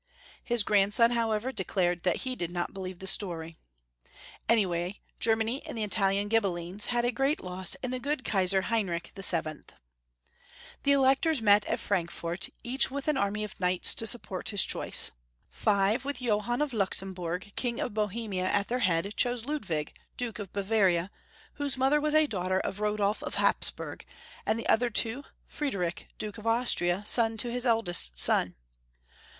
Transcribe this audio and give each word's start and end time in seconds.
His 0.43 0.63
grandson, 0.63 1.11
however, 1.11 1.51
declared 1.51 2.01
that 2.01 2.23
he 2.25 2.35
did 2.35 2.49
not 2.49 2.73
believe 2.73 2.97
the 2.97 3.05
story. 3.05 3.55
Any 4.49 4.65
way, 4.65 4.99
Ger 5.19 5.35
212 5.35 5.37
Young 5.37 5.43
Folks^ 5.43 5.43
History 5.43 5.43
of 5.43 5.43
Q 5.43 5.43
ermany, 5.43 5.45
many 5.45 5.67
and 5.67 5.77
the 5.77 5.83
Italian 5.83 6.27
Ghibellines 6.29 6.85
had 6.87 7.05
a 7.05 7.11
great 7.11 7.43
loss 7.43 7.75
in 7.83 7.91
the 7.91 7.99
good 7.99 8.23
Kaisar 8.25 8.61
Heinrich 8.63 9.11
VII. 9.15 9.63
The 10.81 10.91
electors 10.91 11.39
met 11.43 11.65
at 11.65 11.79
Frankfort, 11.79 12.49
each 12.63 12.89
with 12.89 13.07
an 13.07 13.15
army 13.17 13.43
of 13.43 13.59
knights 13.59 13.93
to 13.93 14.07
support 14.07 14.49
his 14.49 14.63
choice. 14.63 15.11
Five, 15.51 16.03
with 16.03 16.19
Johann 16.19 16.63
of 16.63 16.71
Luxembui*g, 16.71 17.51
King 17.55 17.79
of 17.79 17.93
Bohemia, 17.93 18.45
at 18.45 18.69
their 18.69 18.79
head, 18.79 19.13
chose 19.15 19.43
LudAvig, 19.45 19.89
Duke 20.17 20.39
of 20.39 20.51
Bavaria, 20.51 21.11
whose 21.53 21.77
mother 21.77 22.01
was 22.01 22.15
a 22.15 22.25
daughter 22.25 22.59
of 22.61 22.79
Rodolf 22.79 23.21
of 23.21 23.35
Hapsburg, 23.35 24.01
and 24.47 24.57
the 24.57 24.65
other 24.67 24.89
two, 24.89 25.23
Friedrich, 25.45 26.07
Duke 26.17 26.39
of 26.39 26.47
Austria, 26.47 27.03
son 27.05 27.37
to 27.37 27.51
his 27.51 27.67
eldest 27.67 28.17
son. 28.17 28.55